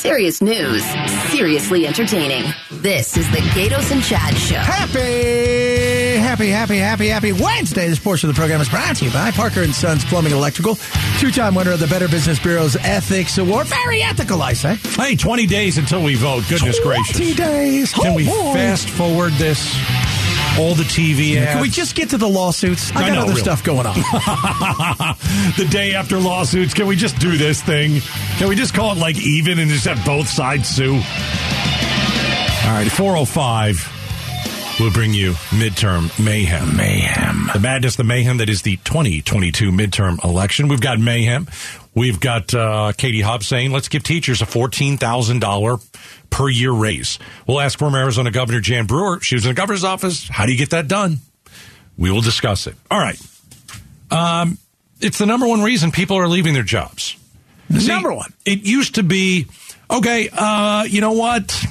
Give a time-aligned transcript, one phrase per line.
[0.00, 0.82] Serious news,
[1.30, 2.50] seriously entertaining.
[2.70, 4.54] This is the Gaydos and Chad Show.
[4.56, 7.86] Happy, happy, happy, happy, happy Wednesday.
[7.86, 10.78] This portion of the program is brought to you by Parker and Sons Plumbing Electrical,
[11.18, 13.66] two-time winner of the Better Business Bureau's Ethics Award.
[13.66, 14.76] Very ethical, I say.
[14.96, 16.44] Hey, 20 days until we vote.
[16.48, 17.36] Goodness 20 gracious.
[17.36, 17.92] days.
[17.92, 18.54] Can Oh, we boy.
[18.54, 19.60] fast forward this?
[20.60, 21.52] All the TV ads.
[21.52, 22.94] Can we just get to the lawsuits?
[22.94, 23.40] I I got know, other really.
[23.40, 23.94] stuff going on.
[25.56, 28.00] the day after lawsuits, can we just do this thing?
[28.36, 30.94] Can we just call it like even and just have both sides sue?
[30.94, 36.76] All right, 405 will bring you midterm mayhem.
[36.76, 37.50] Mayhem.
[37.52, 40.68] The madness, the mayhem that is the 2022 midterm election.
[40.68, 41.48] We've got mayhem.
[41.94, 47.18] We've got uh, Katie Hobbs saying, let's give teachers a $14,000 per year raise.
[47.46, 49.20] We'll ask former Arizona Governor Jan Brewer.
[49.20, 50.28] She was in the governor's office.
[50.28, 51.18] How do you get that done?
[51.98, 52.76] We will discuss it.
[52.90, 53.20] All right.
[54.10, 54.58] Um,
[55.00, 57.16] it's the number one reason people are leaving their jobs.
[57.76, 58.32] See, Number one.
[58.44, 59.46] It used to be,
[59.90, 61.64] okay, uh, you know what?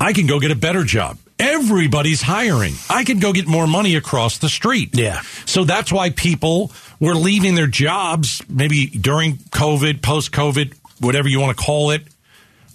[0.00, 1.18] I can go get a better job.
[1.38, 2.74] Everybody's hiring.
[2.88, 4.90] I can go get more money across the street.
[4.92, 5.22] Yeah.
[5.46, 11.40] So that's why people were leaving their jobs maybe during COVID, post COVID, whatever you
[11.40, 12.02] want to call it.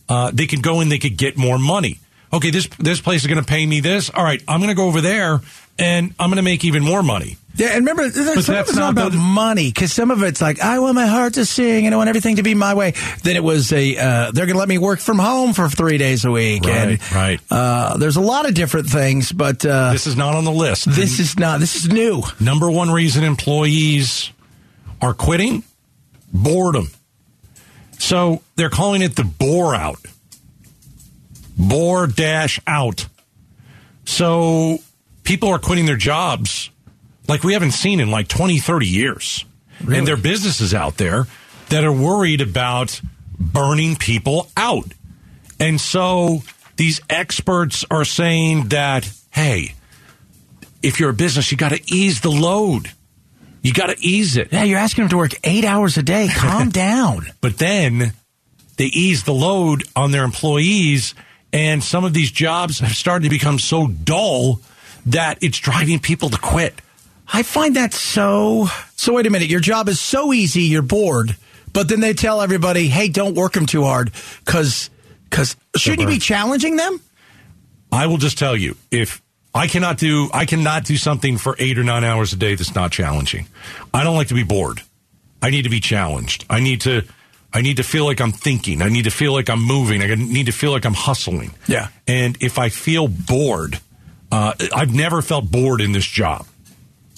[0.09, 1.99] Uh, they could go and they could get more money.
[2.33, 4.09] Okay, this this place is going to pay me this.
[4.09, 5.39] All right, I'm going to go over there
[5.77, 7.37] and I'm going to make even more money.
[7.57, 8.37] Yeah, and remember, some of
[8.67, 11.45] it's not about the- money because some of it's like I want my heart to
[11.45, 12.91] sing and I want everything to be my way.
[13.23, 15.97] Then it was a uh, they're going to let me work from home for three
[15.97, 17.39] days a week, Right, and right.
[17.49, 20.83] Uh, there's a lot of different things, but uh, This is not on the list.
[20.93, 21.61] this is not.
[21.61, 22.23] This is new.
[22.41, 24.31] Number one reason employees
[25.01, 25.63] are quitting
[26.33, 26.89] boredom.
[27.99, 29.99] So they're calling it the bore out.
[31.57, 33.07] Bore dash out.
[34.05, 34.79] So
[35.25, 36.69] people are quitting their jobs
[37.27, 39.45] like we haven't seen in like 20, 30 years.
[39.91, 41.27] And there are businesses out there
[41.69, 43.01] that are worried about
[43.37, 44.87] burning people out.
[45.59, 46.43] And so
[46.77, 49.75] these experts are saying that, hey,
[50.81, 52.91] if you're a business, you got to ease the load.
[53.61, 54.53] You got to ease it.
[54.53, 56.29] Yeah, you're asking them to work eight hours a day.
[56.33, 57.25] Calm down.
[57.41, 58.13] But then
[58.77, 61.15] they ease the load on their employees,
[61.51, 64.61] and some of these jobs have started to become so dull
[65.07, 66.81] that it's driving people to quit.
[67.31, 68.67] I find that so.
[68.95, 69.49] So wait a minute.
[69.49, 70.63] Your job is so easy.
[70.63, 71.35] You're bored,
[71.73, 74.11] but then they tell everybody, "Hey, don't work them too hard,"
[74.43, 74.89] because
[75.29, 76.99] because shouldn't you be challenging them?
[77.91, 79.21] I will just tell you if
[79.53, 82.75] I cannot do I cannot do something for eight or nine hours a day that's
[82.75, 83.47] not challenging.
[83.93, 84.81] I don't like to be bored.
[85.41, 86.45] I need to be challenged.
[86.49, 87.03] I need to
[87.53, 88.81] I need to feel like I'm thinking.
[88.81, 90.01] I need to feel like I'm moving.
[90.01, 91.53] I need to feel like I'm hustling.
[91.67, 91.87] Yeah.
[92.05, 93.79] And if I feel bored,
[94.35, 96.45] uh, I've never felt bored in this job.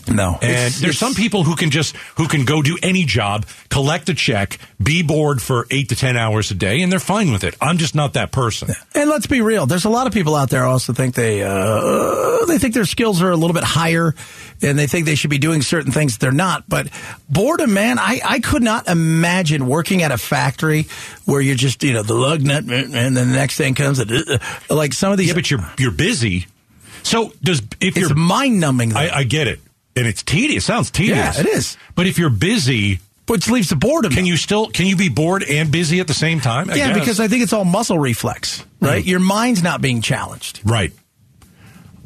[0.09, 3.03] No, And It's- there's it's- some people who can just who can go do any
[3.03, 7.01] job, collect a check, be bored for eight to ten hours a day, and they're
[7.15, 7.55] fine with it.
[7.59, 8.69] I'm just not that person.
[8.95, 9.65] And let's be real.
[9.65, 13.21] There's a lot of people out there also think they uh, they think their skills
[13.21, 14.15] are a little bit higher,
[14.61, 16.69] and they think they should be doing certain things that they're not.
[16.69, 16.87] But
[17.29, 20.87] boredom, man, I, I could not imagine working at a factory
[21.25, 24.37] where you're just you know the lug nut, and then the next thing comes uh,
[24.69, 25.27] like some of these.
[25.27, 26.47] Yeah, but you're you're busy.
[27.07, 28.95] So does if it's you're mind numbing.
[28.95, 29.59] I, I get it,
[29.95, 30.65] and it's tedious.
[30.65, 31.35] Sounds tedious.
[31.35, 31.77] Yeah, it is.
[31.95, 34.11] But if you're busy, which leaves the boredom.
[34.13, 36.69] can you still can you be bored and busy at the same time?
[36.69, 36.99] I yeah, guess.
[36.99, 39.03] because I think it's all muscle reflex, right?
[39.03, 39.07] Mm.
[39.07, 40.61] Your mind's not being challenged.
[40.63, 40.91] right.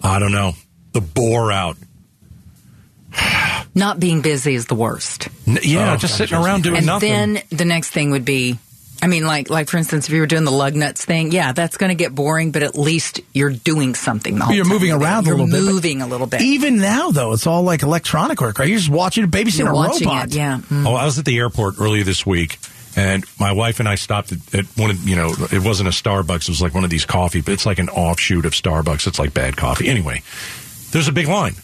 [0.04, 0.54] I don't know
[0.94, 1.78] the bore out.
[3.74, 5.30] Not being busy is the worst.
[5.48, 7.10] N- yeah, Oh, just sitting around doing and nothing.
[7.12, 8.58] then the next thing would be
[9.02, 11.54] I mean, like, like for instance, if you were doing the lug nuts thing, yeah,
[11.54, 14.36] that's going to get boring, but at least you're doing something.
[14.38, 16.42] The whole You're time moving around a You're little bit, but moving a little bit.
[16.42, 18.68] Even now, though, it's all like electronic work, right?
[18.70, 20.28] You're just watching a babysitting You're a watching robot.
[20.28, 20.60] it, yeah.
[20.70, 20.88] Mm.
[20.88, 22.60] Oh, I was at the airport earlier this week,
[22.96, 25.92] and my wife and I stopped at, at one of you know it wasn't a
[25.92, 29.08] Starbucks, it was like one of these coffee, but it's like an offshoot of Starbucks.
[29.08, 29.88] It's like bad coffee.
[29.90, 30.22] Anyway,
[30.92, 31.56] there's a big line,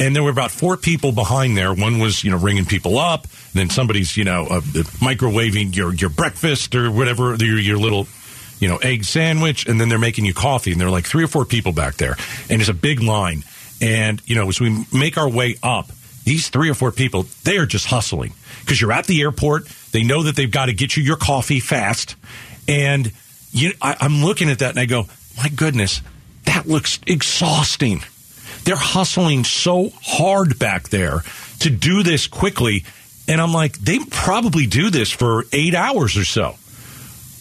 [0.00, 1.72] and there were about four people behind there.
[1.72, 4.60] One was you know ringing people up, then somebody's you know uh,
[5.00, 8.06] microwaving your your breakfast or whatever your your little
[8.60, 11.24] you know egg sandwich, and then they're making you coffee, and there are like three
[11.24, 12.16] or four people back there,
[12.48, 13.44] and it's a big line,
[13.80, 15.90] and you know as we make our way up
[16.24, 19.66] these three or four people, they are just hustling because you're at the airport.
[19.92, 22.16] They know that they've got to get you your coffee fast.
[22.66, 23.12] And
[23.52, 25.06] you, I, I'm looking at that and I go,
[25.36, 26.00] my goodness,
[26.44, 28.02] that looks exhausting.
[28.64, 31.20] They're hustling so hard back there
[31.60, 32.84] to do this quickly.
[33.28, 36.56] And I'm like, they probably do this for eight hours or so.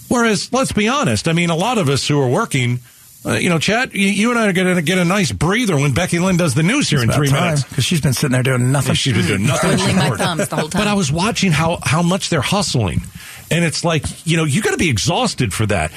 [0.10, 2.80] Whereas, let's be honest, I mean, a lot of us who are working,
[3.26, 5.76] Uh, you know, Chad, you, you and I are going to get a nice breather
[5.78, 7.64] when Becky Lynn does the news here in three minutes.
[7.64, 8.96] because she's been sitting there doing nothing.
[8.96, 9.72] She's been doing nothing.
[9.78, 10.82] Twiddling my thumbs the whole time.
[10.82, 13.02] But I was watching how how much they're hustling,
[13.50, 15.92] and it's like you know you got to be exhausted for that.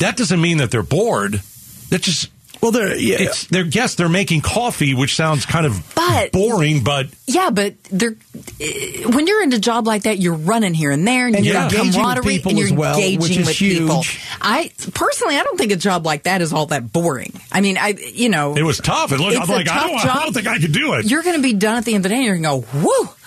[0.00, 1.40] That doesn't mean that they're bored.
[1.88, 2.28] That just
[2.62, 6.82] Well, they're yeah, it's they're yes they're making coffee, which sounds kind of But- boring,
[6.82, 8.16] but Yeah, but they're
[8.60, 11.44] eh, when you're in a job like that, you're running here and there, and, And
[11.44, 13.56] you've you're got engaging with camaraderie, people and you're as well, engaging which is with
[13.56, 14.02] people.
[14.02, 14.20] huge.
[14.40, 17.32] I personally, I don't think a job like that is all that boring.
[17.52, 19.12] I mean, I you know, it was tough.
[19.12, 20.94] And look, It's I'm a like I tough don't, I don't think I could do
[20.94, 21.06] it.
[21.10, 22.66] You're going to be done at the end of the day, and you're going to
[22.72, 22.78] go,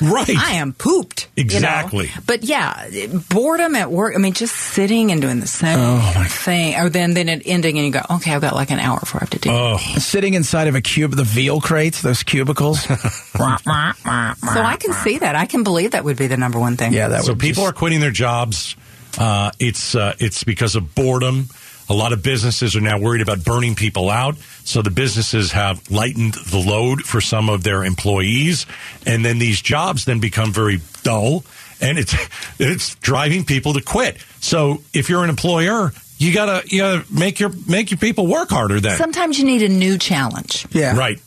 [0.02, 0.30] "Whoo, Right.
[0.38, 1.46] I am pooped." you know?
[1.46, 2.10] Exactly.
[2.26, 2.90] But yeah,
[3.30, 4.16] boredom at work.
[4.16, 7.78] I mean, just sitting and doing the same Oh, thing, or then then it ending,
[7.78, 9.78] and you go, "Okay, I've got like an hour before I have to do." Oh,
[9.98, 12.82] sitting inside of a cube, the veal crates, those cubicles.
[12.84, 12.98] so
[13.44, 15.36] I can see that.
[15.36, 16.94] I can believe that would be the number one thing.
[16.94, 18.76] yeah, that so would people just- are quitting their jobs.
[19.18, 21.48] Uh, it's uh, it's because of boredom.
[21.92, 25.90] A lot of businesses are now worried about burning people out, so the businesses have
[25.90, 28.68] lightened the load for some of their employees,
[29.08, 31.44] and then these jobs then become very dull,
[31.82, 32.14] and it's
[32.60, 34.18] it's driving people to quit.
[34.40, 38.50] So if you're an employer, you gotta you gotta make your make your people work
[38.52, 38.80] harder.
[38.80, 40.68] Then Sometimes you need a new challenge.
[40.72, 40.96] yeah.
[40.96, 41.20] right.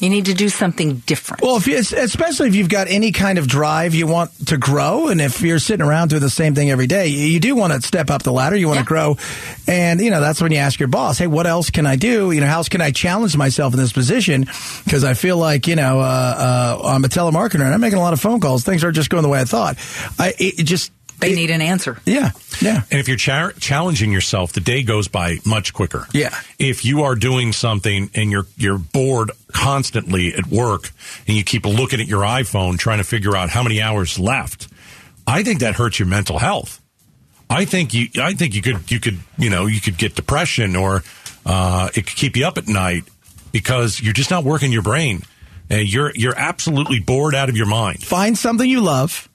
[0.00, 1.42] You need to do something different.
[1.42, 5.08] Well, if you, especially if you've got any kind of drive you want to grow,
[5.08, 7.72] and if you're sitting around doing the same thing every day, you you do want
[7.72, 8.54] to step up the ladder.
[8.54, 8.82] You want Yeah.
[8.82, 9.16] to grow,
[9.66, 12.30] and you know that's when you ask your boss, "Hey, what else can I do?
[12.30, 14.46] You know, how else can I challenge myself in this position?
[14.84, 18.02] Because I feel like you know uh, uh, I'm a telemarketer and I'm making a
[18.02, 18.62] lot of phone calls.
[18.62, 19.78] Things aren't just going the way I thought.
[20.16, 21.98] I it, it just they it- need an answer.
[22.04, 22.30] yeah
[22.60, 26.06] yeah And if you're char- challenging yourself, the day goes by much quicker.
[26.12, 26.36] Yeah.
[26.58, 30.90] If you are doing something and you're you're bored constantly at work
[31.26, 34.68] and you keep looking at your iPhone trying to figure out how many hours left,
[35.26, 36.80] I think that hurts your mental health.
[37.50, 40.76] I think you I think you could you could you know you could get depression
[40.76, 41.02] or
[41.46, 43.04] uh, it could keep you up at night
[43.52, 45.22] because you're just not working your brain.
[45.70, 48.02] And you're you're absolutely bored out of your mind.
[48.02, 49.28] find something you love,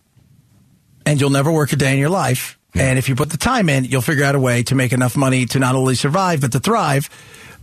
[1.06, 2.58] and you'll never work a day in your life.
[2.76, 5.16] And if you put the time in, you'll figure out a way to make enough
[5.16, 7.10] money to not only survive but to thrive.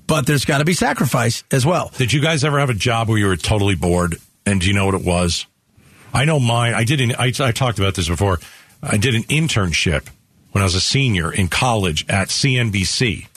[0.07, 1.93] But there's got to be sacrifice as well.
[1.97, 4.17] Did you guys ever have a job where you were totally bored?
[4.45, 5.47] And do you know what it was?
[6.13, 6.75] I know mine.
[6.75, 7.01] I did.
[7.01, 8.41] An, I, I talked about this before.
[8.83, 10.09] I did an internship
[10.53, 13.29] when I was a senior in college at CNBC,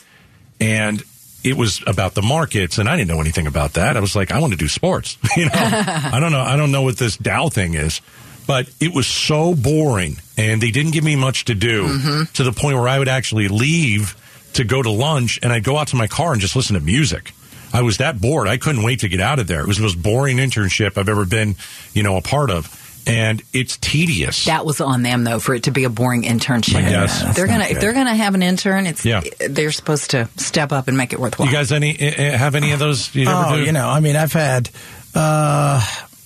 [0.60, 1.04] and
[1.44, 3.98] it was about the markets, and I didn't know anything about that.
[3.98, 5.18] I was like, I want to do sports.
[5.38, 6.42] you know, I don't know.
[6.42, 8.02] I don't know what this Dow thing is,
[8.48, 12.52] but it was so boring, and they didn't give me much to do to the
[12.52, 14.16] point where I would actually leave
[14.54, 16.80] to go to lunch, and I'd go out to my car and just listen to
[16.82, 17.32] music.
[17.74, 18.48] I was that bored.
[18.48, 19.62] I couldn't wait to get out of there.
[19.62, 21.56] It was the most boring internship I've ever been,
[21.94, 22.80] you know, a part of.
[23.08, 24.46] And it's tedious.
[24.46, 26.76] That was on them though for it to be a boring internship.
[26.76, 27.22] I guess.
[27.22, 29.22] Yeah, they're gonna not if they're gonna have an intern, it's Yeah.
[29.50, 31.50] they're supposed to step up and make it worthwhile.
[31.50, 33.14] you guys any eh, eh, have any of those?
[33.16, 33.64] You ever Oh, do?
[33.66, 34.70] you know, I mean, I've had.
[35.16, 35.84] Uh,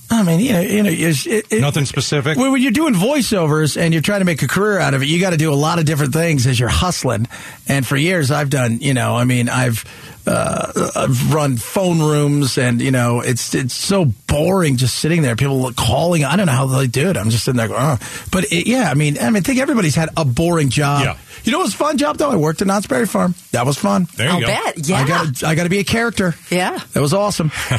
[0.09, 2.37] I mean, you know, you know, it, it, Nothing specific?
[2.37, 5.07] When when you're doing voiceovers and you're trying to make a career out of it,
[5.07, 7.27] you got to do a lot of different things as you're hustling.
[7.67, 9.83] And for years, I've done, you know, I mean, I've
[10.27, 15.35] uh, I've run phone rooms, and you know, it's it's so boring just sitting there.
[15.35, 16.23] People calling.
[16.25, 17.17] I don't know how they do it.
[17.17, 17.97] I'm just sitting there going, oh.
[18.31, 21.03] but it, yeah, I mean, I mean, I think everybody's had a boring job.
[21.03, 21.17] Yeah.
[21.43, 22.29] You know, it was a fun job though.
[22.31, 23.33] I worked at Knott's Berry Farm.
[23.51, 24.07] That was fun.
[24.17, 24.47] there you I'll go.
[24.47, 24.87] bet.
[24.89, 24.97] Yeah.
[24.97, 26.33] I got I got to be a character.
[26.49, 26.77] Yeah.
[26.93, 27.51] That was awesome.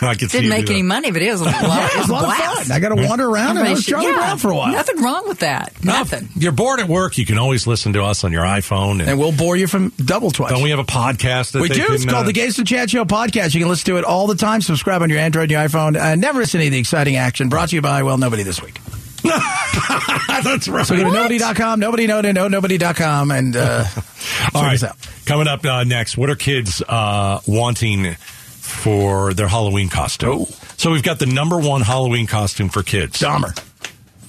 [0.00, 0.86] I could Didn't you make any that.
[0.88, 2.36] money, but it was a lot, Yeah, it was a a lot of
[2.66, 2.72] fun.
[2.72, 4.72] I got to wander around and I was should- Charlie yeah, Brown for a while.
[4.72, 5.72] Nothing wrong with that.
[5.84, 6.28] No, Nothing.
[6.36, 8.92] if you're bored at work, you can always listen to us on your iPhone.
[9.00, 10.52] And, And we'll bore you from double twice.
[10.52, 11.86] don't we have a podcast that We do.
[11.92, 13.54] It's called uh, the Gates and Chad Show podcast.
[13.54, 14.60] You can listen to it all the time.
[14.60, 15.98] Subscribe on your Android, your iPhone.
[15.98, 17.48] Uh, never miss any of the exciting action.
[17.48, 18.80] Brought to you by, well, nobody this week.
[19.22, 20.86] That's right.
[20.86, 24.74] So go to nobody.com, nobody, no, no, no, nobody.com, and uh, check All right.
[24.74, 24.96] us out.
[25.26, 30.42] Coming up uh, next, what are kids uh, wanting for their Halloween costume?
[30.42, 30.44] Oh.
[30.76, 33.20] So we've got the number one Halloween costume for kids.
[33.20, 33.58] Dahmer.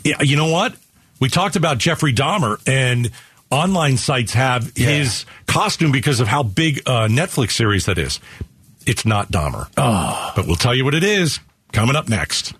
[0.03, 0.75] Yeah, you know what?
[1.19, 3.11] We talked about Jeffrey Dahmer, and
[3.49, 4.87] online sites have Yeah.
[4.89, 8.19] his costume because of how big a Netflix series that is.
[8.85, 9.67] It's not Dahmer.
[9.77, 10.31] Oh.
[10.35, 11.39] But we'll tell you what it is
[11.73, 12.53] coming up next.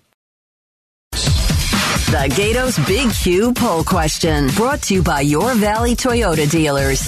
[1.12, 7.02] The Gaydos Big Q poll question brought to you by your Valley Toyota dealers.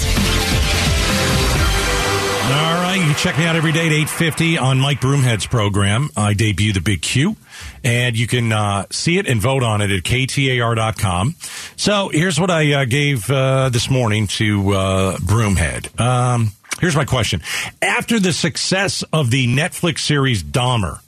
[2.51, 6.09] All right, you check me out every day at 8.50 on Mike Broomhead's program.
[6.17, 7.37] I debut the Big Q,
[7.81, 11.35] and you can uh, see it and vote on it at ktar.com.
[11.77, 15.97] So here's what I uh, gave uh, this morning to uh, Broomhead.
[15.97, 17.41] Um, here's my question.
[17.81, 20.99] After the success of the Netflix series Dahmer,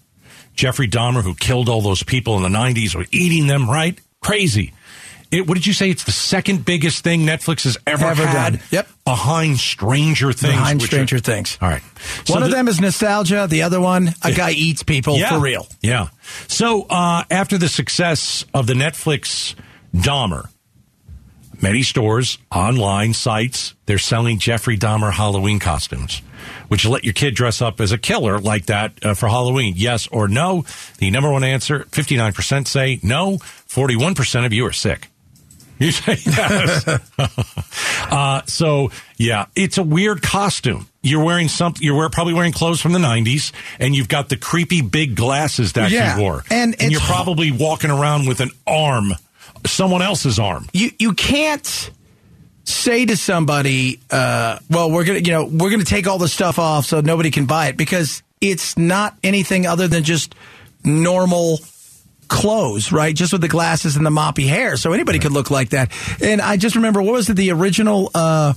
[0.55, 3.99] Jeffrey Dahmer, who killed all those people in the 90s, was eating them, right?
[4.21, 4.71] Crazy.
[5.33, 5.89] It, what did you say?
[5.89, 8.53] It's the second biggest thing Netflix has ever, Ever had.
[8.53, 8.61] done.
[8.71, 8.87] Yep.
[9.05, 10.53] Behind Stranger Things.
[10.53, 11.57] Behind Stranger are- Things.
[11.61, 11.81] All right.
[12.25, 13.47] So one of them is nostalgia.
[13.49, 15.67] The other one, a guy eats people yeah, for real.
[15.81, 16.07] Yeah.
[16.47, 19.55] So uh, after the success of the Netflix
[19.93, 20.47] Dahmer,
[21.61, 26.21] many stores, online sites, they're selling Jeffrey Dahmer Halloween costumes,
[26.67, 29.73] which let your kid dress up as a killer like that uh, for Halloween.
[29.75, 30.63] Yes or no?
[30.97, 33.37] The number one answer: fifty-nine percent say no.
[33.37, 35.09] Forty-one percent of you are sick.
[35.79, 36.87] You say yes.
[38.11, 40.87] uh, so yeah, it's a weird costume.
[41.01, 41.83] You're wearing something.
[41.83, 45.73] You're wear, probably wearing clothes from the '90s, and you've got the creepy big glasses
[45.73, 49.13] that Yeah, you wore, and you're probably walking around with an arm,
[49.65, 50.67] someone else's arm.
[50.73, 51.91] You you can't
[52.63, 56.59] say to somebody, uh, "Well, we're gonna you know we're gonna take all the stuff
[56.59, 60.35] off so nobody can buy it," because it's not anything other than just
[60.85, 61.59] normal
[62.33, 63.15] clothes, right?
[63.15, 65.91] Just with the glasses and the moppy hair, so anybody could look like that.
[66.21, 67.35] And I just remember what was it?
[67.35, 68.53] The original uh,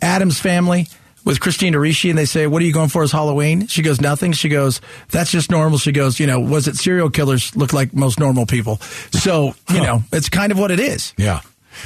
[0.00, 0.86] Addams Family.
[1.22, 4.00] With Christina Ricci, and they say, "What are you going for as Halloween?" She goes,
[4.00, 7.74] "Nothing." She goes, "That's just normal." She goes, "You know, was it serial killers look
[7.74, 8.76] like most normal people?"
[9.12, 11.12] So you know, it's kind of what it is.
[11.18, 11.42] Yeah.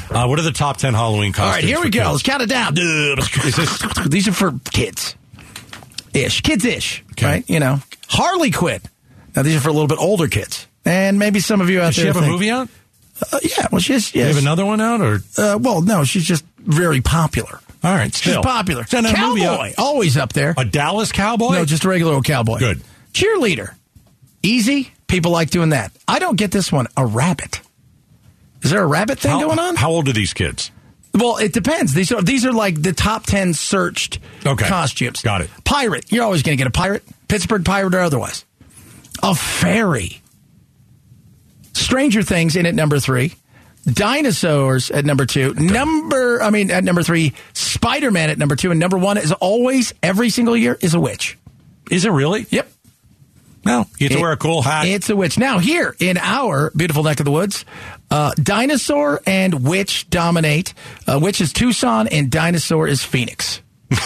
[0.09, 1.49] Uh, what are the top ten Halloween costumes?
[1.49, 1.99] All right, here we go.
[2.03, 2.11] kids?
[2.11, 2.75] Let's count it down.
[4.09, 5.17] These are for kids,
[6.15, 7.27] ish, kids ish, Okay.
[7.27, 7.51] right?
[7.51, 8.83] You know, Harley Quinn.
[9.35, 11.83] Now these are for a little bit older kids, and maybe some of you out
[11.83, 11.89] there.
[11.93, 12.69] Does she have a movie out?
[13.33, 16.25] Uh, yeah, well, she's Do you have another one out, or uh, well, no, she's
[16.25, 17.61] just very popular.
[17.85, 18.13] all right?
[18.13, 18.85] She's Still popular.
[18.85, 19.59] Send a movie out.
[19.59, 20.55] Cowboy, always up there.
[20.59, 21.53] A Dallas cowboy?
[21.53, 22.59] No, just a regular old cowboy.
[22.59, 22.83] Good.
[23.13, 23.75] Cheerleader.
[24.43, 24.91] Easy.
[25.07, 25.93] People like doing that.
[26.09, 26.89] I don't get this one.
[26.97, 27.61] A rabbit.
[28.63, 29.77] Is there a rabbit thing how, going on?
[29.77, 30.71] How old are these kids?
[31.15, 31.95] Well, it depends.
[31.95, 34.67] These are these are like the top ten searched Okay.
[34.67, 35.23] costumes.
[35.23, 35.51] Got it.
[35.65, 36.11] Pirate.
[36.11, 38.45] You're always going to get a pirate, Pittsburgh pirate or otherwise.
[39.23, 40.21] A fairy.
[41.75, 43.35] Stranger Things in at number three.
[43.87, 45.53] Dinosaurs at number two.
[45.55, 49.31] Number, I mean, at number three, Spider Man at number two, and number one is
[49.33, 51.37] always every single year is a witch.
[51.91, 52.47] Is it really?
[52.49, 52.71] Yep.
[53.67, 53.87] No.
[53.99, 54.87] You have to It- wear a cool hat.
[54.87, 55.37] It's a witch.
[55.39, 57.65] Now, here in our beautiful neck of the woods,
[58.11, 60.73] uh, dinosaur and witch dominate.
[61.07, 63.61] Uh, witch is Tucson, and dinosaur is Phoenix.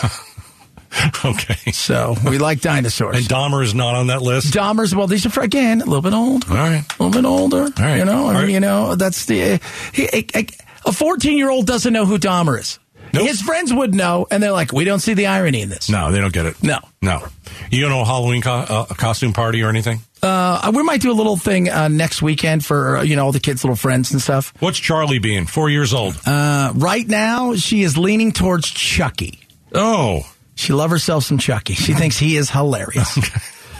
[1.24, 1.72] okay.
[1.72, 3.16] So we like dinosaurs.
[3.16, 4.52] And Dahmer is not on that list.
[4.54, 6.48] Dahmer's, well, these are for, again, a little bit old.
[6.48, 6.84] All right.
[6.98, 7.62] A little bit older.
[7.62, 7.98] All right.
[7.98, 8.48] You know, I mean, right.
[8.50, 9.54] you know, that's the.
[9.54, 10.42] Uh,
[10.86, 12.78] a 14 year old doesn't know who Dahmer is.
[13.12, 13.26] Nope.
[13.26, 15.88] His friends would know, and they're like, we don't see the irony in this.
[15.88, 16.62] No, they don't get it.
[16.62, 16.78] No.
[17.00, 17.26] No.
[17.70, 20.00] You don't know a Halloween co- uh, a costume party or anything?
[20.22, 23.32] Uh, we might do a little thing uh, next weekend for, uh, you know, all
[23.32, 24.52] the kids' little friends and stuff.
[24.58, 25.46] What's Charlie being?
[25.46, 26.18] Four years old.
[26.26, 29.40] Uh, right now, she is leaning towards Chucky.
[29.74, 30.22] oh.
[30.58, 31.74] She loves herself some Chucky.
[31.74, 33.18] She thinks he is hilarious.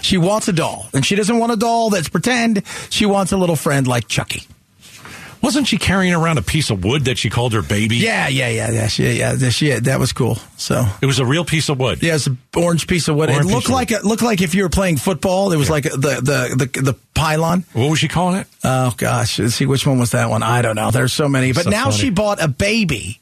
[0.01, 2.63] She wants a doll, and she doesn't want a doll that's pretend.
[2.89, 4.47] She wants a little friend like Chucky.
[5.43, 7.97] Wasn't she carrying around a piece of wood that she called her baby?
[7.97, 8.87] Yeah, yeah, yeah, yeah.
[8.89, 10.37] She, yeah, she, that was cool.
[10.57, 10.85] So.
[11.01, 12.03] It was a real piece of wood.
[12.03, 13.31] Yeah, it's an orange piece of wood.
[13.31, 15.85] Orange it looked like it looked like if you were playing football, it was like
[15.85, 17.65] the the the the pylon.
[17.73, 18.47] What was she calling it?
[18.65, 20.43] Oh gosh, let's see which one was that one.
[20.43, 20.91] I don't know.
[20.91, 21.53] There's so many.
[21.53, 21.97] But So now funny.
[21.97, 23.21] she bought a baby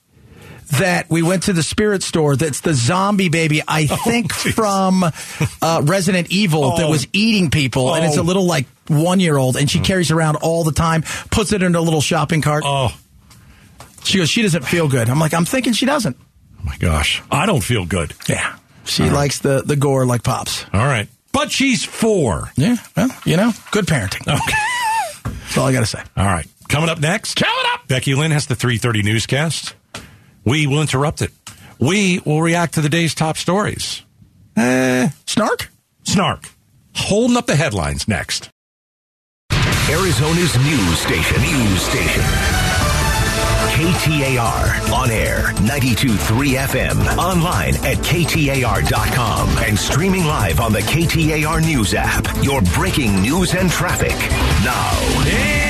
[0.79, 2.37] that we went to the spirit store.
[2.37, 3.63] That's the zombie baby.
[3.67, 4.53] I think jeez.
[4.55, 5.05] from
[5.63, 6.91] uh, Resident Evil that Oh.
[6.91, 8.25] was eating people, and it's a Oh.
[8.25, 11.03] little like one year old, and she carries around all the time.
[11.31, 12.65] Puts it in a little shopping cart.
[12.67, 12.93] Oh,
[14.05, 15.09] She goes, she doesn't feel good.
[15.09, 16.17] I'm like, I'm thinking she doesn't.
[16.63, 17.23] my gosh.
[17.31, 18.13] I don't feel good.
[18.29, 20.65] Yeah, she likes the the gore like pops.
[20.73, 21.09] All right.
[21.33, 22.51] But she's four.
[22.57, 24.23] Yeah, well, you know, good parenting.
[24.27, 24.57] Okay.
[25.25, 26.03] That's all I got to say.
[26.17, 26.47] All right.
[26.69, 27.37] Coming up next.
[27.37, 27.87] Coming up.
[27.89, 29.75] Becky Lynn has the 3.30 newscast.
[30.47, 31.33] We will interrupt it.
[31.79, 34.03] We will react to the day's top stories.
[34.57, 35.69] Eh, Snark?
[36.05, 36.49] snark.
[36.95, 38.49] Holding up the headlines next.
[39.91, 41.43] Arizona's news station.
[41.43, 42.23] News station.
[43.77, 44.91] KTAR.
[44.93, 45.53] On air.
[45.57, 47.19] 92.3 FM.
[47.19, 49.49] Online at KTAR.com.
[49.59, 52.25] And streaming live on the KTAR News app.
[52.43, 54.17] Your breaking news and traffic.
[54.65, 54.93] Now.
[55.29, 55.66] It's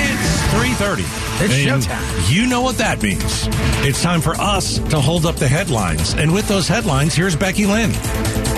[0.50, 1.00] 3.30.
[1.44, 2.34] It's And showtime.
[2.34, 3.48] You know what that means.
[3.86, 6.14] It's time for us to hold up the headlines.
[6.14, 7.92] And with those headlines, here's Becky Lynn.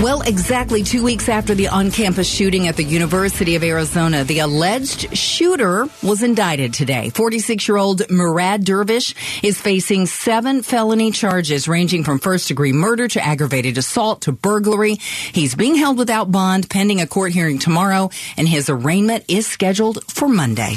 [0.00, 4.38] Well, exactly two weeks after the on campus shooting at the University of Arizona, the
[4.38, 7.10] alleged shooter was indicted today.
[7.10, 13.08] 46 year old Murad Dervish is facing seven felony charges ranging from first degree murder
[13.08, 14.94] to aggravated assault to burglary.
[15.32, 20.04] He's being held without bond pending a court hearing tomorrow, and his arraignment is scheduled
[20.04, 20.76] for Monday.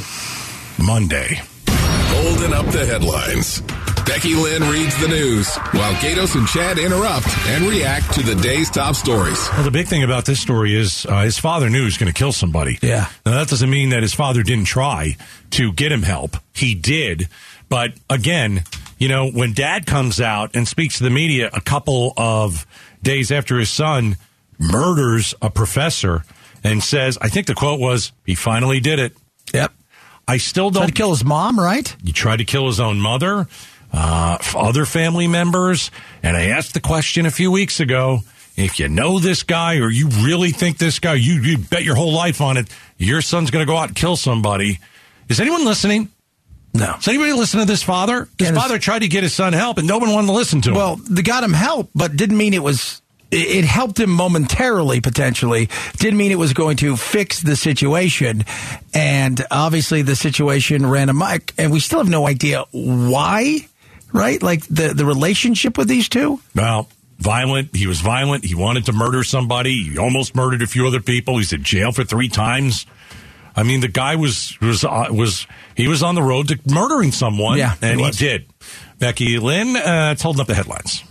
[0.82, 1.42] Monday.
[1.68, 3.62] Holding up the headlines.
[4.06, 8.70] Becky Lynn reads the news while Gaydos and Chad interrupt and react to the day's
[8.70, 9.40] top stories.
[9.54, 12.12] Well, the big thing about this story is uh, his father knew he was going
[12.12, 12.78] to kill somebody.
[12.82, 13.08] Yeah.
[13.26, 15.16] Now, that doesn't mean that his father didn't try
[15.52, 16.36] to get him help.
[16.54, 17.30] He did.
[17.70, 18.64] But again,
[18.98, 22.66] you know, when dad comes out and speaks to the media a couple of
[23.02, 24.18] days after his son
[24.60, 26.24] murders a professor
[26.64, 29.16] and says, I think the quote was, he finally did it.
[29.54, 29.74] Yep.
[30.32, 30.88] I still don't.
[30.88, 31.94] to kill his mom, right?
[32.04, 33.48] He tried to kill his own mother,
[33.92, 35.92] uh, other family members.
[36.24, 38.20] And I asked the question a few weeks ago
[38.56, 41.96] if you know this guy or you really think this guy, you, you bet your
[41.96, 44.80] whole life on it, your son's going to go out and kill somebody.
[45.28, 46.10] Is anyone listening?
[46.74, 46.94] No.
[46.96, 48.30] Does anybody listen to this father?
[48.38, 50.62] His this- father tried to get his son help and no one wanted to listen
[50.62, 50.76] to him.
[50.76, 53.01] Well, they got him help, but didn't mean it was.
[53.32, 55.70] It helped him momentarily, potentially.
[55.98, 58.44] Didn't mean it was going to fix the situation.
[58.94, 63.68] And obviously, the situation ran amok, and we still have no idea why,
[64.12, 64.44] right?
[64.44, 66.42] Like the, the relationship with these two?
[66.56, 67.74] Well, violent.
[67.74, 68.44] He was violent.
[68.44, 69.84] He wanted to murder somebody.
[69.84, 71.38] He almost murdered a few other people.
[71.38, 72.86] He's in jail for three times.
[73.56, 77.12] I mean, the guy was was uh, was he was on the road to murdering
[77.12, 77.58] someone.
[77.58, 78.18] Yeah, and he, was.
[78.18, 78.46] did.
[79.00, 81.04] Becky Lynn, uh, it's holding up the headlines.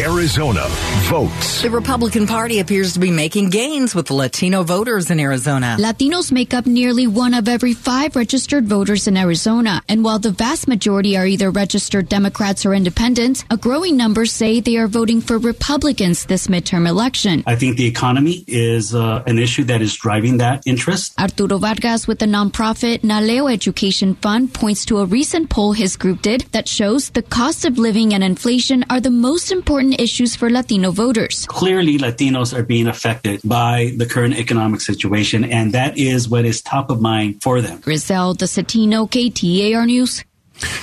[0.00, 0.64] Arizona
[1.10, 1.60] votes.
[1.60, 5.76] The Republican Party appears to be making gains with Latino voters in Arizona.
[5.78, 9.82] Latinos make up nearly one of every five registered voters in Arizona.
[9.90, 14.60] And while the vast majority are either registered Democrats or independents, a growing number say
[14.60, 17.44] they are voting for Republicans this midterm election.
[17.46, 21.20] I think the economy is uh, an issue that is driving that interest.
[21.20, 26.22] Arturo Vargas with the nonprofit Naleo Education Fund points to a recent poll his group
[26.22, 30.50] did that shows the cost of living and inflation are the most important issues for
[30.50, 31.46] Latino voters.
[31.46, 36.62] Clearly, Latinos are being affected by the current economic situation, and that is what is
[36.62, 37.80] top of mind for them.
[37.80, 40.24] Griselda Zetino, KTAR News.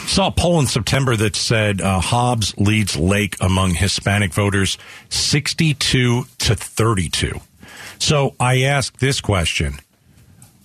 [0.07, 4.77] Saw a poll in September that said uh, Hobbs leads Lake among Hispanic voters
[5.09, 7.39] 62 to 32.
[7.99, 9.79] So I ask this question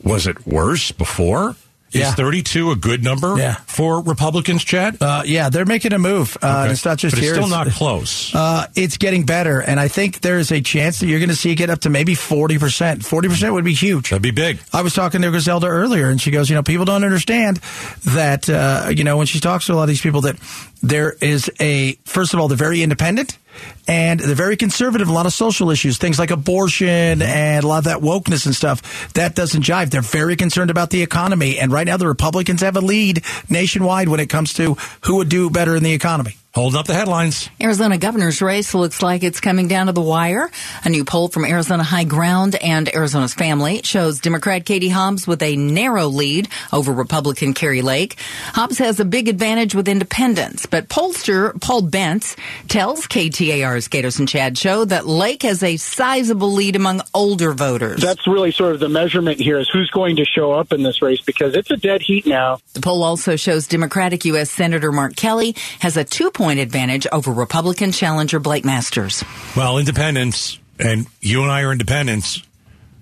[0.02, 1.56] Was it worse before?
[1.94, 2.08] Yeah.
[2.08, 3.54] Is 32 a good number Yeah.
[3.66, 4.98] for Republicans, Chad?
[5.00, 6.36] Uh, yeah, they're making a move.
[6.42, 6.72] Uh, Okay.
[6.72, 7.34] It's not just but here.
[7.34, 8.34] it's still it's- not close.
[8.34, 11.36] Uh, it's getting better, and I think there is a chance that you're going to
[11.36, 13.02] see it get up to maybe 40%.
[13.04, 14.10] 40% would be huge.
[14.10, 14.58] That'd be big.
[14.72, 17.60] I was talking to Griselda earlier, and she goes, you know, people don't understand
[18.06, 20.36] that, uh, you know, when she talks to a lot of these people, that
[20.82, 23.38] there is a, first of all, they're very independent
[23.86, 25.08] and they're very conservative.
[25.08, 28.54] A lot of social issues, things like abortion and a lot of that wokeness and
[28.54, 29.90] stuff, that doesn't jive.
[29.90, 31.58] They're very concerned about the economy.
[31.58, 35.28] And right now, the Republicans have a lead nationwide when it comes to who would
[35.28, 36.36] do better in the economy.
[36.54, 37.50] Holding up the headlines.
[37.60, 40.52] Arizona governor's race looks like it's coming down to the wire.
[40.84, 45.42] A new poll from Arizona High Ground and Arizona's Family shows Democrat Katie Hobbs with
[45.42, 48.16] a narrow lead over Republican Kari Lake.
[48.52, 52.36] Hobbs has a big advantage with independents, but pollster Paul Bentz
[52.68, 58.00] tells KTAR's Gaydos and Chad show that Lake has a sizable lead among older voters.
[58.00, 61.02] That's really sort of the measurement here is who's going to show up in this
[61.02, 62.58] race because it's a dead heat now.
[62.74, 64.52] The poll also shows Democratic U.S.
[64.52, 69.24] Senator Mark Kelly has a two point advantage over Republican challenger Blake Masters.
[69.56, 72.42] Well, independents, and you and I are independents.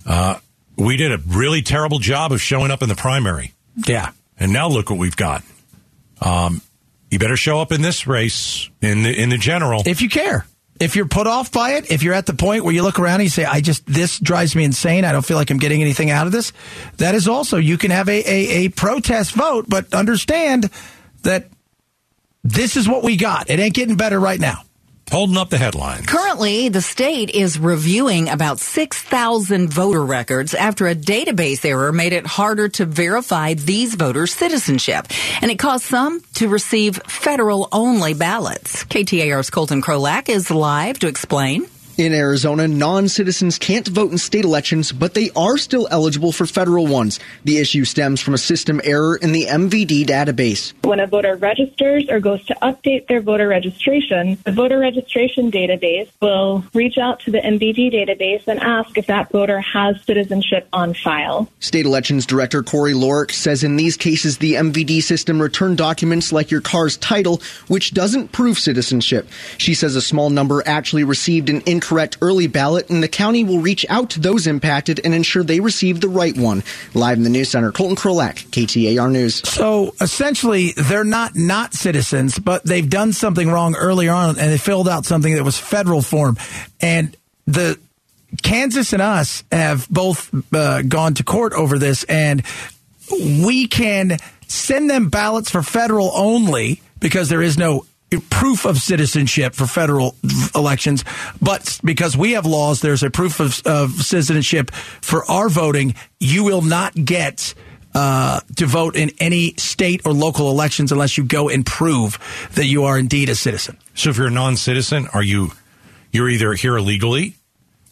[0.06, 0.36] Uh,
[0.76, 3.52] we did a really terrible job of showing up in the primary.
[3.86, 4.10] Yeah.
[4.38, 5.42] And now look what we've got.
[6.20, 6.62] Um,
[7.10, 9.82] you better show up in this race in the in the general.
[9.86, 10.46] if you care.
[10.80, 13.16] If you're put off by it, if you're at the point where you look around
[13.16, 15.04] and you say, I just, this drives me insane.
[15.04, 16.52] I don't feel like I'm getting anything out of this.
[16.96, 20.70] That is also, you can have a, a, a protest vote, but understand
[21.22, 21.50] that
[22.44, 23.50] this is what we got.
[23.50, 24.62] It ain't getting better right now.
[25.10, 26.06] Holding up the headlines.
[26.06, 32.26] Currently, the state is reviewing about 6,000 voter records after a database error made it
[32.26, 35.06] harder to verify these voters' citizenship.
[35.42, 38.84] And it caused some to receive federal only ballots.
[38.84, 41.66] KTAR's Colton Krolak is live to explain.
[41.98, 46.46] In Arizona, non citizens can't vote in state elections, but they are still eligible for
[46.46, 47.20] federal ones.
[47.44, 50.72] The issue stems from a system error in the MVD database.
[50.84, 56.08] When a voter registers or goes to update their voter registration, the voter registration database
[56.22, 60.94] will reach out to the MVD database and ask if that voter has citizenship on
[60.94, 61.46] file.
[61.60, 66.50] State Elections Director Kori Lorick says in these cases, the MVD system returned documents like
[66.50, 69.28] your car's title, which doesn't prove citizenship.
[69.58, 73.58] She says a small number actually received an incorrect early ballot, and the county will
[73.58, 76.62] reach out to those impacted and ensure they receive the right one.
[76.94, 79.36] Live in the News Center, Colton Krolak, KTAR News.
[79.48, 84.58] So essentially, they're not not citizens, but they've done something wrong earlier on, and they
[84.58, 86.36] filled out something that was federal form.
[86.80, 87.16] And
[87.46, 87.78] the
[88.42, 92.44] Kansas and us have both uh, gone to court over this, and
[93.10, 97.84] we can send them ballots for federal only because there is no
[98.20, 100.14] proof of citizenship for federal
[100.54, 101.04] elections.
[101.40, 105.94] But because we have laws, there's a proof of, of citizenship for our voting.
[106.20, 107.54] You will not get
[107.94, 112.18] uh, to vote in any state or local elections unless you go and prove
[112.54, 113.76] that you are indeed a citizen.
[113.94, 115.52] So if you're a non-citizen, are you
[116.10, 117.36] you're either here illegally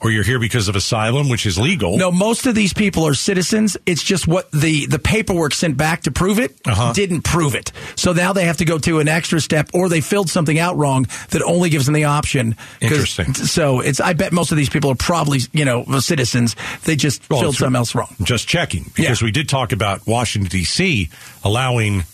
[0.03, 1.99] or you're here because of asylum, which is legal?
[1.99, 3.77] No, most of these people are citizens.
[3.85, 6.93] It's just what the, the paperwork sent back to prove it Uh-huh.
[6.95, 7.73] didn't prove it.
[7.97, 10.77] So now they have to go to an extra step or they filled something out
[10.77, 12.57] wrong that only gives them the option.
[12.81, 13.35] Interesting.
[13.35, 16.57] So it's, I bet most of these people are probably, you know, citizens.
[16.85, 18.15] They just Well, filled something else wrong.
[18.23, 21.11] Just checking because we did talk about Washington D.C.
[21.45, 22.05] allowing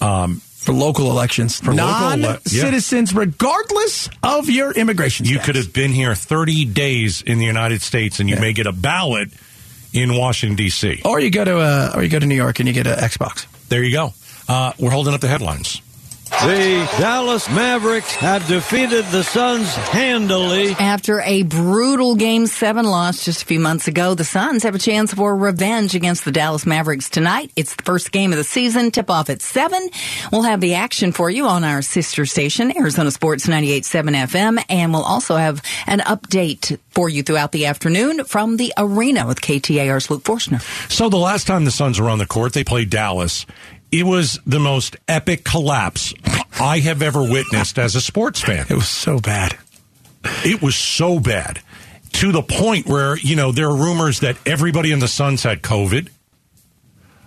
[0.00, 2.26] um, for local elections for local ele- yeah.
[2.32, 5.30] Non-citizens, regardless of your immigration status.
[5.30, 5.46] You status.
[5.46, 8.72] could have been here 30 days in the United States, and you may get a
[8.72, 9.30] ballot
[9.92, 11.00] in Washington D.C.
[11.04, 12.98] Or you go to, uh, or you go to New York and you get an
[12.98, 13.46] Xbox.
[13.68, 14.12] There you go.
[14.48, 15.80] Uh, we're holding up the headlines.
[16.42, 20.72] The Dallas Mavericks have defeated the Suns handily.
[20.72, 24.78] After a brutal Game 7 loss just a few months ago, the Suns have a
[24.78, 27.50] chance for revenge against the Dallas Mavericks tonight.
[27.56, 28.90] It's the first game of the season.
[28.90, 29.88] Tip off at 7.
[30.30, 34.92] We'll have the action for you on our sister station, Arizona Sports 98.7 FM, and
[34.92, 40.10] we'll also have an update for you throughout the afternoon from the arena with KTAR's
[40.10, 40.60] Luke Forstner.
[40.90, 43.46] So the last time the Suns were on the court, they played Dallas.
[43.96, 46.12] It was the most epic collapse
[46.60, 48.66] I have ever witnessed as a sports fan.
[48.68, 49.56] It was so bad.
[50.44, 51.60] It was so bad
[52.12, 55.62] to the point where, you know, there are rumors that everybody in the Suns had
[55.62, 56.10] COVID.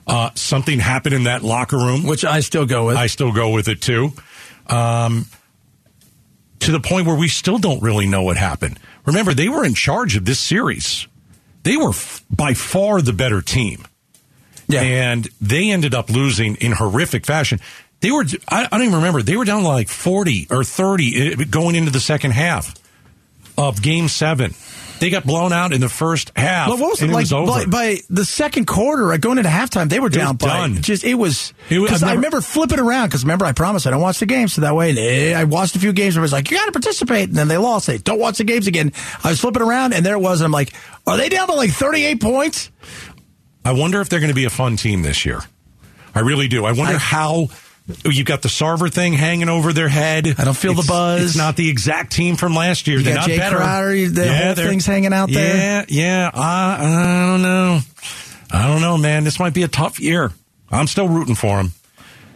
[0.05, 2.03] Uh, something happened in that locker room.
[2.03, 2.97] Which I still go with.
[2.97, 4.13] I still go with it too.
[4.67, 5.25] Um,
[6.59, 8.79] to the point where we still don't really know what happened.
[9.05, 11.07] Remember, they were in charge of this series.
[11.63, 13.85] They were f- by far the better team.
[14.69, 14.81] Yeah.
[14.81, 17.59] And they ended up losing in horrific fashion.
[18.01, 21.33] They were, I, I don't even remember, they were down to like 40 or 30
[21.33, 22.73] uh, going into the second half
[23.57, 24.53] of game seven.
[24.99, 26.67] They got blown out in the first half.
[26.69, 27.45] But what was it it like was over.
[27.51, 30.81] by, by the second quarter, like going into halftime, they were was down by done.
[30.81, 33.91] just it was It was- because I remember flipping around because remember I promised I
[33.91, 36.33] don't watch the games so that way I watched a few games where it was
[36.33, 37.87] like you got to participate and then they lost.
[37.87, 38.91] They don't watch the games again.
[39.23, 40.41] I was flipping around and there it was.
[40.41, 40.73] And I'm like,
[41.07, 42.69] are they down to like 38 points?
[43.65, 45.41] I wonder if they're going to be a fun team this year.
[46.15, 46.65] I really do.
[46.65, 47.47] I wonder how
[48.05, 50.27] you've got the Sarver thing hanging over their head.
[50.39, 51.23] I don't feel the buzz.
[51.23, 52.97] It's not the exact team from last year.
[52.97, 53.55] You they're got not Jae better.
[53.57, 55.55] Crowder, the whole they're- thing's hanging out there.
[55.55, 56.31] Yeah, yeah.
[56.33, 57.79] I, I don't know.
[58.51, 59.23] I don't know, man.
[59.23, 60.31] This might be a tough year.
[60.71, 61.73] I'm still rooting for them.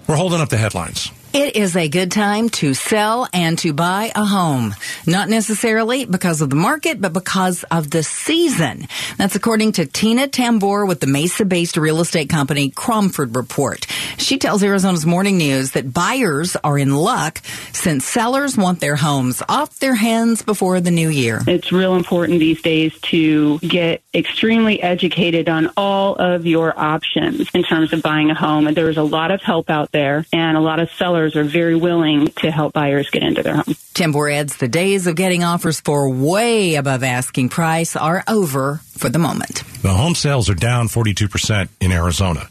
[0.07, 1.11] We're holding up the headlines.
[1.35, 4.75] It is a good time to sell and to buy a home.
[5.07, 8.87] Not necessarily because of the market, but because of the season.
[9.17, 13.87] That's according to Tina Tamboer with the Mesa-based real estate company Cromford Report.
[14.17, 17.41] She tells Arizona's Morning News that buyers are in luck
[17.71, 21.41] since sellers want their homes off their hands before the new year.
[21.47, 27.63] It's real important these days to get extremely educated on all of your options in
[27.63, 28.67] terms of buying a home.
[28.67, 31.75] And there's a lot of help out there, and a lot of sellers are very
[31.75, 33.75] willing to help buyers get into their home.
[33.93, 39.09] Tamboer adds the days of getting offers for way above asking price are over for
[39.09, 39.63] the moment.
[39.81, 42.47] The home sales are down 42% in Arizona.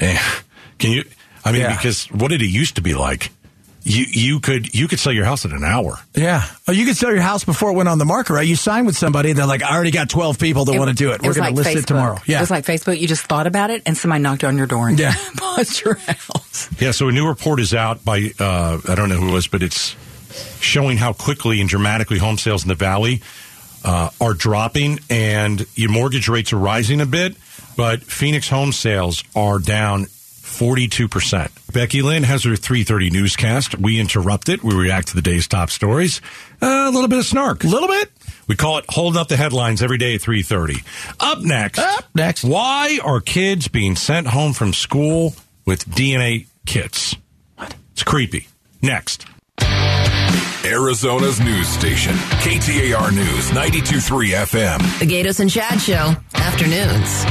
[0.00, 0.18] Eh,
[0.78, 1.04] Can you,
[1.44, 1.76] I mean, Yeah.
[1.76, 3.30] because what did it used to be like?
[3.84, 5.98] You, you could, you could sell your house in an hour.
[6.14, 6.46] Yeah.
[6.68, 8.46] Oh, you could sell your house before it went on the market, right?
[8.46, 11.10] You sign with somebody, they're like, I already got 12 people that want to do
[11.10, 11.20] it.
[11.22, 11.78] We're going like to list Facebook.
[11.82, 12.18] it tomorrow.
[12.26, 12.38] Yeah.
[12.38, 13.00] It was like Facebook.
[13.00, 15.12] You just thought about it and somebody knocked on your door and Yeah.
[15.36, 16.68] bought your house.
[16.80, 19.48] Yeah, so a new report is out by uh, I don't know who it was,
[19.48, 19.96] but it's
[20.60, 23.20] showing how quickly and dramatically home sales in the valley
[23.84, 27.36] uh, are dropping, and your mortgage rates are rising a bit,
[27.76, 30.06] but Phoenix home sales are down.
[30.52, 31.72] 42%.
[31.72, 33.78] Becky Lynn has her 3:30 newscast.
[33.78, 34.62] We interrupt it.
[34.62, 36.20] We react to the day's top stories.
[36.60, 37.64] Uh, a little bit of snark.
[37.64, 38.10] A little bit.
[38.46, 40.84] We call it holding up the headlines every day at 3:30.
[41.20, 41.78] Up next.
[41.78, 42.44] Up next.
[42.44, 45.34] Why are kids being sent home from school
[45.64, 47.16] with DNA kits?
[47.92, 48.48] It's creepy.
[48.82, 49.26] Next.
[50.64, 54.98] Arizona's news station, KTAR News 92.3 FM.
[55.00, 57.24] The Gaydos and Chad Show, afternoons.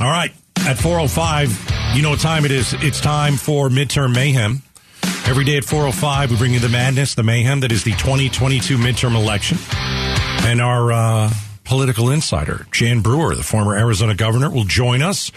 [0.00, 0.32] All right.
[0.66, 2.74] At 405, you know what time it is.
[2.80, 4.62] It's time for midterm mayhem.
[5.26, 8.78] Every day at 405, we bring you the madness, the mayhem that is the 2022
[8.78, 9.58] midterm election.
[10.46, 11.32] And our uh,
[11.64, 15.28] political insider, Jan Brewer, the former Arizona governor, will join us.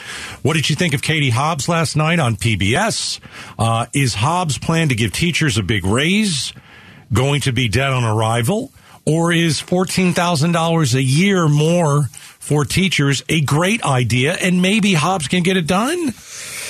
[0.43, 3.19] What did you think of Katie Hobbs last night on PBS?
[3.59, 6.53] Uh, is Hobbs' plan to give teachers a big raise
[7.11, 8.71] going to be dead on arrival?
[9.05, 12.03] Or is $14,000 a year more
[12.39, 16.13] for teachers a great idea and maybe Hobbs can get it done?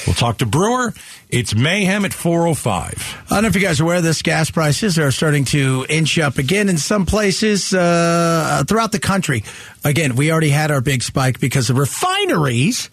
[0.06, 0.94] We'll talk to Brewer.
[1.30, 3.24] It's mayhem at 405.
[3.30, 6.20] I don't know if you guys are aware this gas prices are starting to inch
[6.20, 9.44] up again in some places uh, throughout the country.
[9.84, 12.90] Again, we already had our big spike because of refineries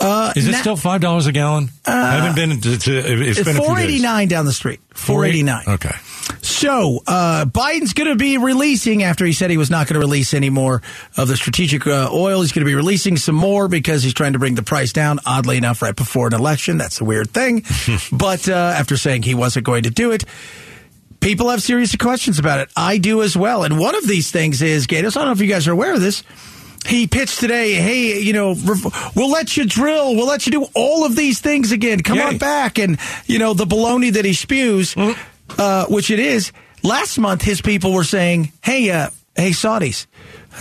[0.00, 1.68] Uh, Is it na- still five dollars a gallon?
[1.86, 2.78] I haven't been to.
[2.78, 4.80] to it's been four eighty nine down the street.
[4.94, 5.64] Four eighty nine.
[5.68, 5.94] Okay.
[6.40, 10.00] So uh, Biden's going to be releasing after he said he was not going to
[10.00, 10.82] release any more
[11.16, 12.40] of the strategic uh, oil.
[12.40, 15.18] He's going to be releasing some more because he's trying to bring the price down.
[15.26, 17.64] Oddly enough, right before an election, that's a weird thing.
[18.12, 20.24] but uh, after saying he wasn't going to do it.
[21.20, 22.68] People have serious questions about it.
[22.76, 23.62] I do as well.
[23.62, 25.94] And one of these things is, Gaydos, I don't know if you guys are aware
[25.94, 26.24] of this.
[26.86, 28.56] He pitched today, hey, you know,
[29.14, 30.16] we'll let you drill.
[30.16, 32.00] We'll let you do all of these things again.
[32.00, 32.78] Come on back.
[32.78, 34.94] And, you know, the baloney that he spews,
[35.58, 36.52] uh, which it is.
[36.82, 40.06] Last month, his people were saying, hey, uh, hey, Saudis,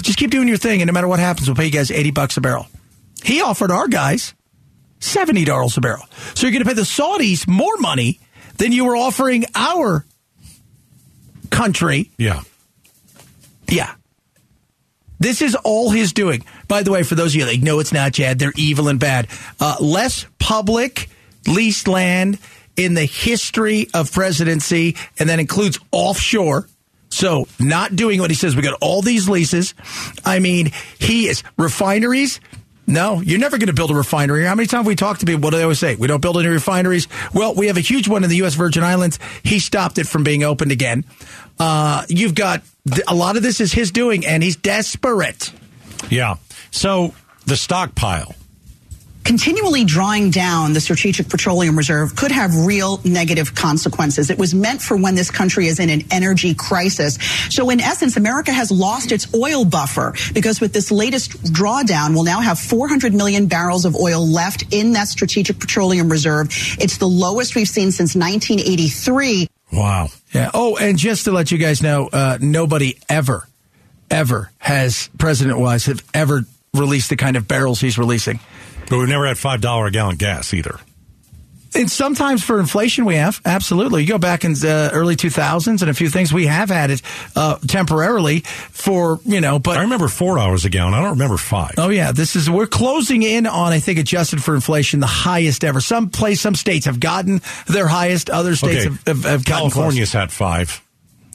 [0.03, 0.81] just keep doing your thing.
[0.81, 2.67] And no matter what happens, we'll pay you guys 80 bucks a barrel.
[3.23, 4.35] He offered our guys
[4.99, 6.05] $70 a barrel.
[6.35, 8.19] So you're going to pay the Saudis more money
[8.57, 10.05] than you were offering our
[11.49, 12.11] country.
[12.17, 12.41] Yeah.
[13.67, 13.95] Yeah.
[15.21, 16.43] This is all his doing.
[16.67, 18.39] By the way, for those of you like, no, it's not, Chad.
[18.39, 19.27] They're evil and bad.
[19.59, 21.09] Uh, less public
[21.45, 22.39] leased land
[22.75, 26.67] in the history of presidency, and that includes offshore.
[27.09, 28.55] So, not doing what he says.
[28.55, 29.75] We got all these leases.
[30.25, 32.39] I mean, he is refineries.
[32.87, 34.43] No, you're never going to build a refinery.
[34.43, 35.41] How many times we talked to people?
[35.41, 35.95] What do they always say?
[35.95, 37.07] We don't build any refineries.
[37.33, 38.55] Well, we have a huge one in the U.S.
[38.55, 39.19] Virgin Islands.
[39.43, 41.05] He stopped it from being opened again.
[41.59, 42.63] Uh, you've got
[43.07, 45.53] a lot of this is his doing, and he's desperate.
[46.09, 46.35] Yeah.
[46.71, 47.13] So
[47.45, 48.35] the stockpile.
[49.23, 54.29] Continually drawing down the Strategic Petroleum Reserve could have real negative consequences.
[54.29, 57.17] It was meant for when this country is in an energy crisis.
[57.49, 62.23] So in essence, America has lost its oil buffer because with this latest drawdown, we'll
[62.23, 66.47] now have 400 million barrels of oil left in that Strategic Petroleum Reserve.
[66.79, 69.47] It's the lowest we've seen since 1983.
[69.73, 70.09] Wow.
[70.33, 70.51] Yeah.
[70.53, 73.47] Oh, and just to let you guys know, uh, nobody ever,
[74.09, 78.39] ever has president wise have ever released the kind of barrels he's releasing.
[78.91, 80.79] But we've never had five dollar a gallon gas either.
[81.73, 84.01] And sometimes for inflation, we have absolutely.
[84.01, 87.01] You go back in the early 2000s and a few things, we have had it
[87.33, 89.57] uh, temporarily for you know.
[89.57, 90.93] But I remember four dollars a gallon.
[90.93, 91.75] I don't remember five.
[91.77, 95.63] Oh yeah, this is we're closing in on I think adjusted for inflation the highest
[95.63, 95.79] ever.
[95.79, 98.29] Some place, some states have gotten their highest.
[98.29, 98.89] Other states Okay.
[98.89, 100.81] have, have, have gotten California's had five.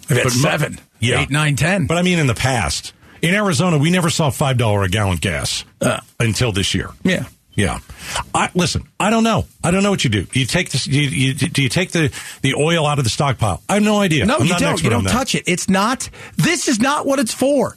[0.09, 1.23] They've had seven, yeah.
[1.23, 1.87] eight, nine, ten.
[1.87, 2.92] But I mean, in the past,
[3.23, 5.64] in Arizona, we never saw five dollar a gallon gas
[6.21, 6.90] until this year.
[7.03, 7.25] Yeah.
[7.57, 7.81] Yeah.
[8.35, 9.47] I, listen, I don't know.
[9.64, 10.27] I don't know what you do.
[10.33, 10.87] You take this.
[10.87, 13.62] You, you, do you take the, the oil out of the stockpile?
[13.69, 14.27] I have no idea.
[14.27, 14.83] No, I'm you don't.
[14.83, 15.45] You don't touch it.
[15.47, 16.09] It's not.
[16.37, 17.77] This is not what it's for.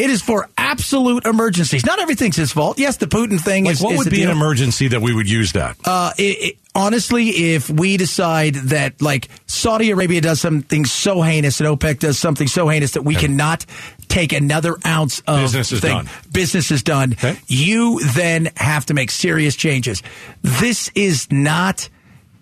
[0.00, 1.84] It is for absolute emergencies.
[1.84, 2.78] Not everything's his fault.
[2.78, 3.82] Yes, the Putin thing Like, is.
[3.82, 5.76] what is would be an emergency that we would use that?
[5.84, 11.60] Uh, it, it, honestly, if we decide that like Saudi Arabia does something so heinous
[11.60, 13.66] and OPEC does something so heinous that we cannot
[14.08, 16.08] take another ounce of Business is thing, done.
[16.32, 17.14] business is done.
[17.46, 20.02] You then have to make serious changes.
[20.40, 21.90] This is not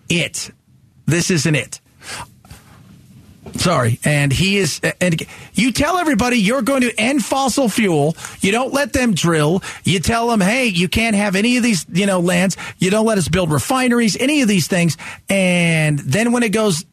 [0.07, 0.49] it.
[1.07, 1.81] This isn't it.
[3.59, 3.99] Sorry.
[4.05, 5.21] And he is, and
[5.53, 8.15] you tell everybody you're going to end fossil fuel.
[8.39, 9.61] You don't let them drill.
[9.83, 12.55] You tell them, hey, you can't have any of these, you know, lands.
[12.77, 14.95] You don't let us build refineries, any of these things.
[15.27, 16.85] And then when it goes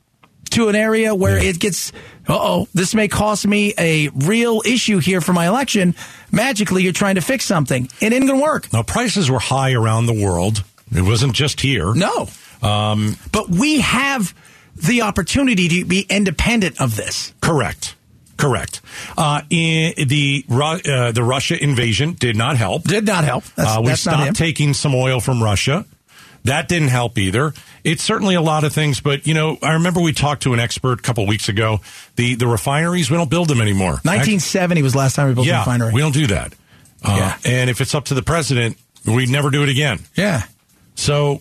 [0.50, 1.92] to an area where it gets,
[2.28, 5.94] uh oh, this may cost me a real issue here for my election,
[6.32, 7.88] magically you're trying to fix something.
[8.00, 8.72] It ain't going to work.
[8.72, 10.64] Now, prices were high around the world.
[10.92, 11.94] It wasn't just here.
[11.94, 12.28] No.
[12.60, 14.34] Um, but we have
[14.76, 17.32] the opportunity to be independent of this.
[17.40, 17.94] Correct.
[18.36, 18.82] Correct.
[19.16, 22.82] Uh, in the uh, the Russia invasion did not help.
[22.84, 23.44] Did not help.
[23.54, 24.24] That's- uh, we that's not him.
[24.26, 25.86] stopped taking some oil from Russia.
[26.44, 27.54] That didn't help either.
[27.82, 30.60] It's certainly a lot of things, but you know, I remember we talked to an
[30.60, 31.80] expert a couple weeks ago.
[32.16, 33.92] The the refineries, we don't build them anymore.
[34.04, 35.92] 1970 was the last time we built yeah, a refinery.
[35.94, 36.52] we don't do that.
[37.02, 37.50] Uh, Yeah.
[37.52, 40.00] And if it's up to the president, we'd never do it again.
[40.14, 40.42] Yeah.
[40.94, 41.40] So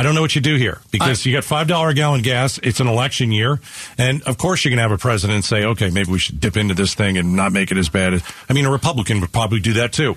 [0.00, 2.58] I don't know what you do here because you got five dollar a gallon gas.
[2.62, 3.60] It's an election year,
[3.98, 6.72] and of course you can have a president say, "Okay, maybe we should dip into
[6.72, 9.60] this thing and not make it as bad." as I mean, a Republican would probably
[9.60, 10.16] do that too.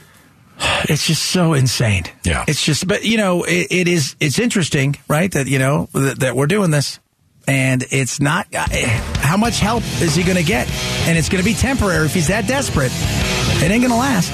[0.88, 2.06] It's just so insane.
[2.24, 2.46] Yeah.
[2.48, 5.30] It's just, but you know, it, it is, it's interesting, right?
[5.32, 7.00] That, you know, that, that we're doing this
[7.48, 10.69] and it's not, uh, how much help is he going to get?
[11.08, 12.06] And it's going to be temporary.
[12.06, 14.32] If he's that desperate, it ain't going to last.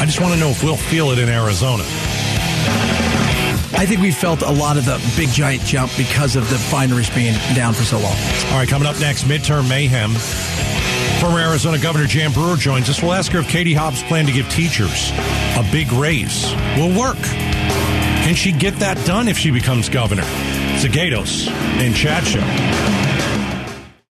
[0.00, 1.84] I just want to know if we'll feel it in Arizona.
[3.76, 7.10] I think we felt a lot of the big giant jump because of the refineries
[7.10, 8.16] being down for so long.
[8.50, 10.12] All right, coming up next, midterm mayhem.
[11.20, 13.02] Former Arizona Governor Jan Brewer joins us.
[13.02, 15.10] We'll ask her if Katie Hobbs' plan to give teachers
[15.56, 17.22] a big raise will work.
[18.24, 20.24] Can she get that done if she becomes governor?
[20.24, 23.13] It's and Chad Show.